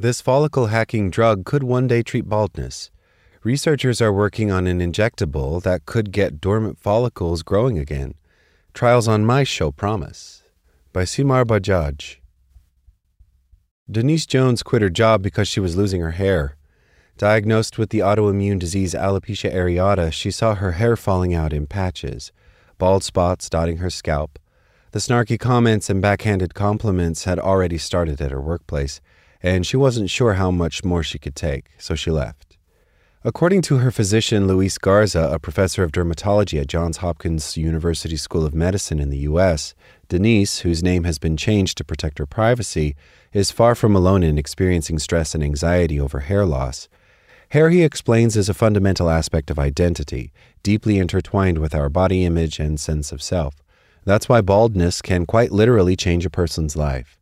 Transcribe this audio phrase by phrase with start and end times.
[0.00, 2.92] This follicle hacking drug could one day treat baldness.
[3.42, 8.14] Researchers are working on an injectable that could get dormant follicles growing again.
[8.72, 10.44] Trials on mice show promise.
[10.92, 12.18] By Simar Bajaj.
[13.90, 16.54] Denise Jones quit her job because she was losing her hair.
[17.16, 22.30] Diagnosed with the autoimmune disease alopecia areata, she saw her hair falling out in patches,
[22.78, 24.38] bald spots dotting her scalp.
[24.92, 29.00] The snarky comments and backhanded compliments had already started at her workplace
[29.42, 32.48] and she wasn't sure how much more she could take, so she left.
[33.24, 38.46] According to her physician, Luis Garza, a professor of dermatology at Johns Hopkins University School
[38.46, 39.74] of Medicine in the U.S.,
[40.08, 42.94] Denise, whose name has been changed to protect her privacy,
[43.32, 46.88] is far from alone in experiencing stress and anxiety over hair loss.
[47.50, 50.32] Hair, he explains, is a fundamental aspect of identity,
[50.62, 53.56] deeply intertwined with our body image and sense of self.
[54.04, 57.17] That's why baldness can quite literally change a person's life.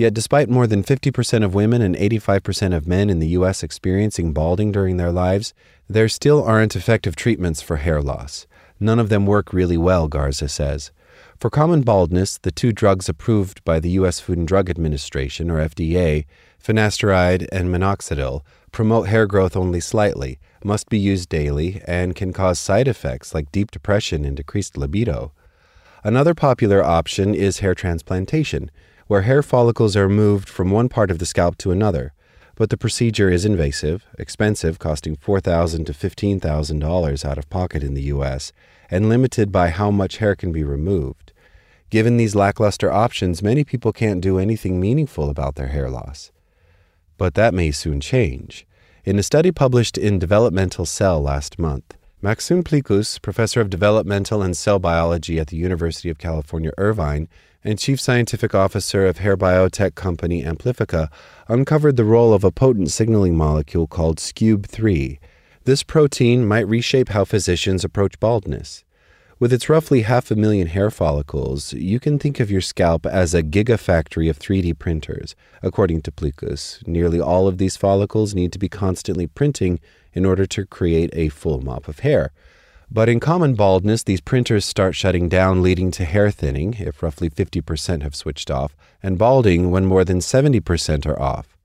[0.00, 3.62] Yet, despite more than 50% of women and 85% of men in the U.S.
[3.62, 5.52] experiencing balding during their lives,
[5.90, 8.46] there still aren't effective treatments for hair loss.
[8.80, 10.90] None of them work really well, Garza says.
[11.38, 14.20] For common baldness, the two drugs approved by the U.S.
[14.20, 16.24] Food and Drug Administration, or FDA,
[16.64, 18.40] finasteride and minoxidil,
[18.72, 23.52] promote hair growth only slightly, must be used daily, and can cause side effects like
[23.52, 25.32] deep depression and decreased libido.
[26.02, 28.70] Another popular option is hair transplantation,
[29.10, 32.12] where hair follicles are moved from one part of the scalp to another,
[32.54, 38.02] but the procedure is invasive, expensive, costing $4,000 to $15,000 out of pocket in the
[38.02, 38.52] U.S.,
[38.88, 41.32] and limited by how much hair can be removed.
[41.90, 46.30] Given these lackluster options, many people can't do anything meaningful about their hair loss.
[47.18, 48.64] But that may soon change.
[49.04, 54.54] In a study published in Developmental Cell last month, Maxime Plikus, professor of developmental and
[54.54, 57.28] cell biology at the University of California, Irvine,
[57.64, 61.08] and chief scientific officer of hair biotech company Amplifica,
[61.48, 65.18] uncovered the role of a potent signaling molecule called SCUBE3.
[65.64, 68.84] This protein might reshape how physicians approach baldness.
[69.40, 73.32] With its roughly half a million hair follicles, you can think of your scalp as
[73.32, 75.34] a gigafactory of 3D printers.
[75.62, 79.80] According to Plikus, nearly all of these follicles need to be constantly printing
[80.12, 82.32] in order to create a full mop of hair.
[82.90, 87.30] But in common baldness, these printers start shutting down, leading to hair thinning if roughly
[87.30, 91.56] 50% have switched off, and balding when more than 70% are off.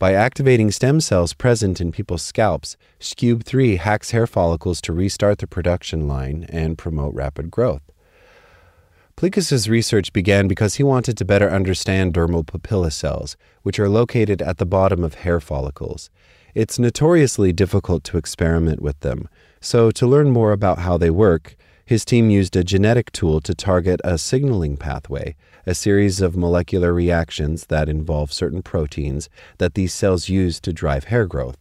[0.00, 5.46] By activating stem cells present in people's scalps, SCUBE3 hacks hair follicles to restart the
[5.46, 7.82] production line and promote rapid growth.
[9.16, 14.40] Plikus's research began because he wanted to better understand dermal papilla cells, which are located
[14.40, 16.08] at the bottom of hair follicles.
[16.54, 19.28] It's notoriously difficult to experiment with them,
[19.60, 23.54] so, to learn more about how they work, his team used a genetic tool to
[23.54, 25.36] target a signaling pathway,
[25.66, 29.28] a series of molecular reactions that involve certain proteins
[29.58, 31.58] that these cells use to drive hair growth.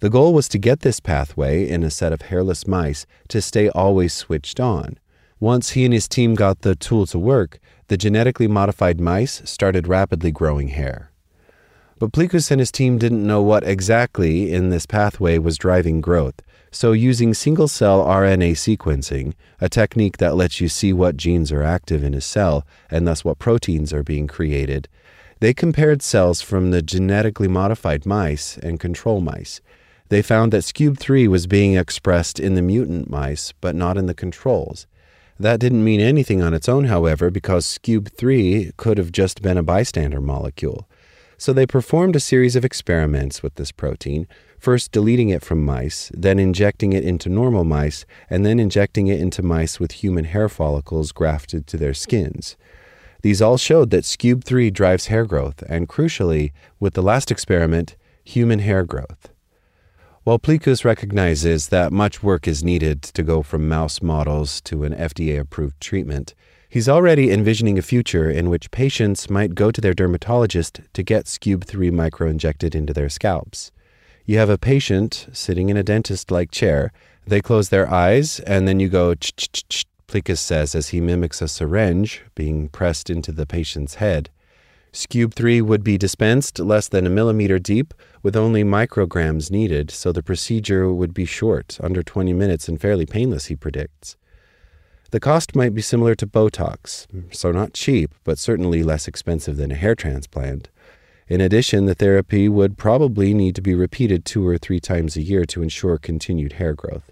[0.00, 3.68] The goal was to get this pathway in a set of hairless mice to stay
[3.68, 4.98] always switched on.
[5.38, 7.58] Once he and his team got the tool to work,
[7.88, 11.09] the genetically modified mice started rapidly growing hair.
[12.00, 16.40] But Plikus and his team didn't know what exactly in this pathway was driving growth.
[16.70, 21.62] So, using single cell RNA sequencing, a technique that lets you see what genes are
[21.62, 24.88] active in a cell and thus what proteins are being created,
[25.40, 29.60] they compared cells from the genetically modified mice and control mice.
[30.08, 34.14] They found that SCUBE3 was being expressed in the mutant mice, but not in the
[34.14, 34.86] controls.
[35.38, 39.62] That didn't mean anything on its own, however, because SCUBE3 could have just been a
[39.62, 40.88] bystander molecule.
[41.40, 44.28] So they performed a series of experiments with this protein,
[44.58, 49.18] first deleting it from mice, then injecting it into normal mice, and then injecting it
[49.18, 52.58] into mice with human hair follicles grafted to their skins.
[53.22, 58.58] These all showed that SCUBE3 drives hair growth, and crucially, with the last experiment, human
[58.58, 59.30] hair growth.
[60.24, 64.92] While Plikus recognizes that much work is needed to go from mouse models to an
[64.92, 66.34] FDA approved treatment,
[66.72, 71.24] He's already envisioning a future in which patients might go to their dermatologist to get
[71.24, 73.72] SCUBE3 microinjected into their scalps.
[74.24, 76.92] You have a patient sitting in a dentist like chair.
[77.26, 79.84] They close their eyes, and then you go ch ch,
[80.34, 84.30] says as he mimics a syringe being pressed into the patient's head.
[84.92, 90.22] SCUBE3 would be dispensed less than a millimeter deep, with only micrograms needed, so the
[90.22, 94.16] procedure would be short, under 20 minutes, and fairly painless, he predicts.
[95.10, 99.72] The cost might be similar to Botox, so not cheap, but certainly less expensive than
[99.72, 100.68] a hair transplant.
[101.26, 105.22] In addition, the therapy would probably need to be repeated two or three times a
[105.22, 107.10] year to ensure continued hair growth.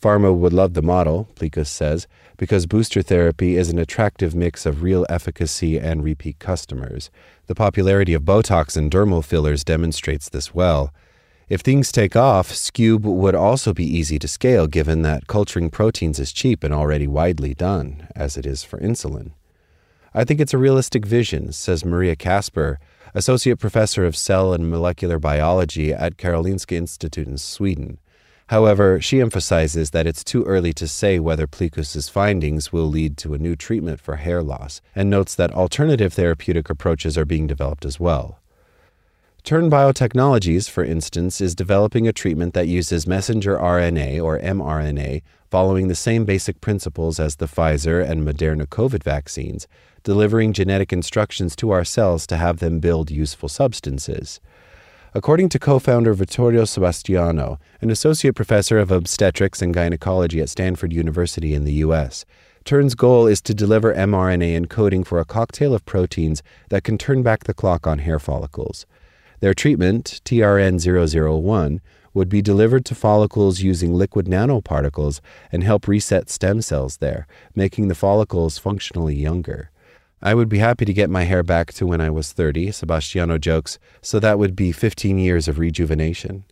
[0.00, 4.82] Pharma would love the model, Plikus says, because booster therapy is an attractive mix of
[4.82, 7.10] real efficacy and repeat customers.
[7.46, 10.92] The popularity of Botox and dermal fillers demonstrates this well.
[11.50, 16.20] If things take off, Scube would also be easy to scale given that culturing proteins
[16.20, 19.32] is cheap and already widely done, as it is for insulin.
[20.14, 22.78] I think it's a realistic vision, says Maria Kasper,
[23.14, 27.98] Associate Professor of Cell and Molecular Biology at Karolinska Institute in Sweden.
[28.46, 33.34] However, she emphasizes that it's too early to say whether Plikus's findings will lead to
[33.34, 37.84] a new treatment for hair loss, and notes that alternative therapeutic approaches are being developed
[37.84, 38.39] as well.
[39.42, 45.88] Turn Biotechnologies, for instance, is developing a treatment that uses messenger RNA or mRNA following
[45.88, 49.66] the same basic principles as the Pfizer and Moderna COVID vaccines,
[50.04, 54.40] delivering genetic instructions to our cells to have them build useful substances.
[55.14, 60.92] According to co founder Vittorio Sebastiano, an associate professor of obstetrics and gynecology at Stanford
[60.92, 62.24] University in the U.S.,
[62.64, 67.22] Turn's goal is to deliver mRNA encoding for a cocktail of proteins that can turn
[67.22, 68.84] back the clock on hair follicles.
[69.40, 71.80] Their treatment, TRN001,
[72.12, 75.20] would be delivered to follicles using lipid nanoparticles
[75.50, 79.70] and help reset stem cells there, making the follicles functionally younger.
[80.20, 83.38] I would be happy to get my hair back to when I was 30, Sebastiano
[83.38, 86.44] jokes, so that would be 15 years of rejuvenation.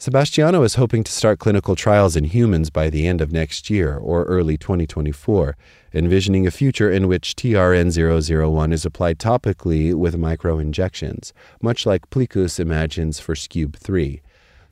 [0.00, 3.96] Sebastiano is hoping to start clinical trials in humans by the end of next year
[3.96, 5.56] or early 2024,
[5.92, 13.18] envisioning a future in which TRN001 is applied topically with microinjections, much like Plikus imagines
[13.18, 14.20] for SCUBE3.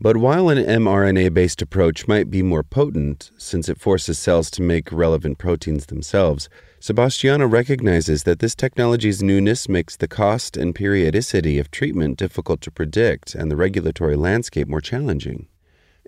[0.00, 4.62] But while an mRNA based approach might be more potent, since it forces cells to
[4.62, 11.58] make relevant proteins themselves, Sebastiano recognizes that this technology's newness makes the cost and periodicity
[11.58, 15.48] of treatment difficult to predict and the regulatory landscape more challenging.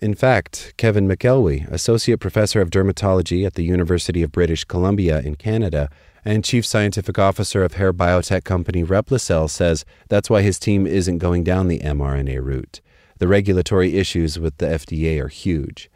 [0.01, 5.35] In fact, Kevin McElwee, Associate Professor of Dermatology at the University of British Columbia in
[5.35, 5.91] Canada
[6.25, 11.19] and Chief Scientific Officer of hair biotech company RepliCel, says that's why his team isn't
[11.19, 12.81] going down the mRNA route.
[13.19, 15.91] The regulatory issues with the FDA are huge.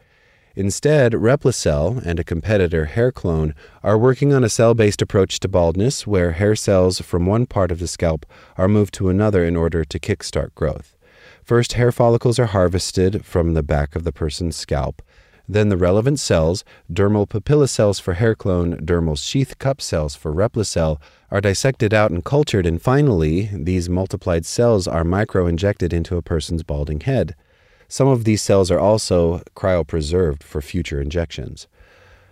[0.55, 6.05] Instead, RepliCel and a competitor, HairClone, are working on a cell based approach to baldness
[6.05, 8.23] where hair cells from one part of the scalp
[8.55, 10.95] are moved to another in order to kickstart growth.
[11.43, 15.01] First, hair follicles are harvested from the back of the person's scalp.
[15.49, 21.01] Then the relevant cells, dermal papilla cells for HairClone, dermal sheath cup cells for RepliCel,
[21.31, 26.61] are dissected out and cultured, and finally, these multiplied cells are microinjected into a person's
[26.61, 27.35] balding head.
[27.93, 31.67] Some of these cells are also cryopreserved for future injections.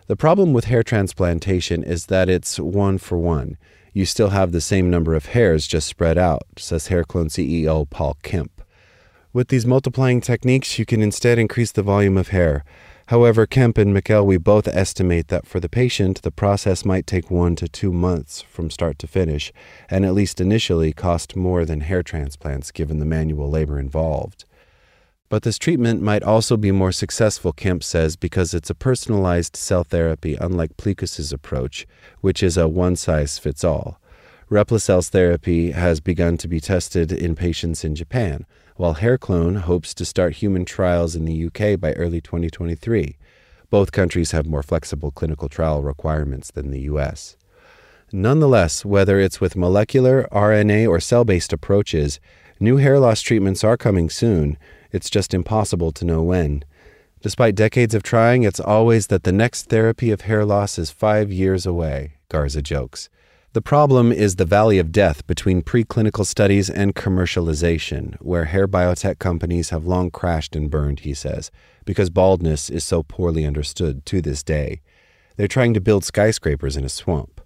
[0.08, 3.60] The problem with hair transplantation is that it's one for one.
[3.94, 8.18] You still have the same number of hairs just spread out, says HairClone CEO Paul
[8.24, 8.64] Kemp.
[9.34, 12.66] With these multiplying techniques, you can instead increase the volume of hair.
[13.10, 17.56] However, Kemp and McElwee both estimate that for the patient, the process might take one
[17.58, 19.54] to two months from start to finish,
[19.92, 24.46] and at least initially cost more than hair transplants given the manual labor involved.
[25.32, 29.86] But this treatment might also be more successful, Kemp says, because it's a personalized cell
[29.86, 31.88] therapy, unlike Plikus's approach,
[32.20, 34.02] which is a one size fits all.
[34.50, 38.46] Replicel's therapy has begun to be tested in patients in Japan,
[38.76, 43.16] while HairClone hopes to start human trials in the UK by early 2023.
[43.70, 47.38] Both countries have more flexible clinical trial requirements than the US.
[48.12, 52.20] Nonetheless, whether it's with molecular, RNA, or cell based approaches,
[52.60, 54.58] new hair loss treatments are coming soon.
[54.92, 56.64] It's just impossible to know when.
[57.22, 61.32] Despite decades of trying, it's always that the next therapy of hair loss is five
[61.32, 63.10] years away, Garza jokes.
[63.54, 69.20] The problem is the valley of death between preclinical studies and commercialization, where hair biotech
[69.20, 71.52] companies have long crashed and burned, he says,
[71.86, 74.82] because baldness is so poorly understood to this day.
[75.36, 77.42] They're trying to build skyscrapers in a swamp.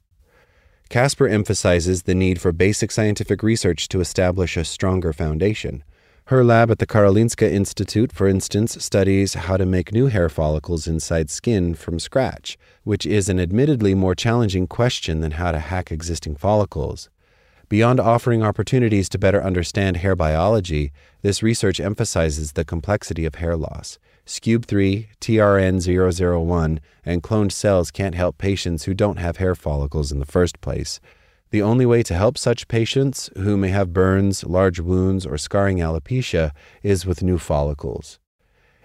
[0.90, 5.84] Kasper emphasizes the need for basic scientific research to establish a stronger foundation.
[6.30, 10.88] Her lab at the Karolinska Institute, for instance, studies how to make new hair follicles
[10.88, 15.92] inside skin from scratch, which is an admittedly more challenging question than how to hack
[15.92, 17.12] existing follicles.
[17.70, 20.92] Beyond offering opportunities to better understand hair biology,
[21.22, 24.00] this research emphasizes the complexity of hair loss.
[24.26, 30.26] SCUBE3, TRN001, and cloned cells can't help patients who don't have hair follicles in the
[30.26, 31.00] first place.
[31.52, 35.78] The only way to help such patients who may have burns, large wounds, or scarring
[35.78, 36.52] alopecia
[36.84, 38.20] is with new follicles.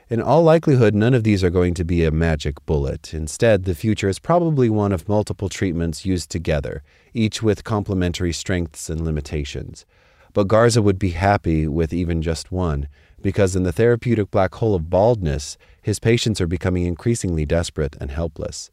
[0.08, 3.14] In all likelihood, none of these are going to be a magic bullet.
[3.14, 6.82] Instead, the future is probably one of multiple treatments used together,
[7.14, 9.86] each with complementary strengths and limitations.
[10.32, 12.88] But Garza would be happy with even just one,
[13.22, 18.10] because in the therapeutic black hole of baldness, his patients are becoming increasingly desperate and
[18.10, 18.70] helpless.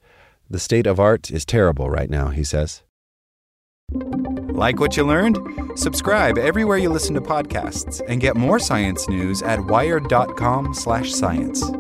[0.50, 2.82] The state of art is terrible right now, he says.
[3.91, 5.38] Like what you learned?
[5.75, 11.72] Subscribe everywhere you listen to podcasts and get more science news at wired.com/science.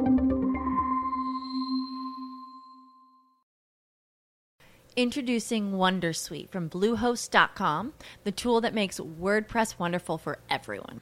[4.95, 11.01] Introducing Wondersuite from Bluehost.com, the tool that makes WordPress wonderful for everyone.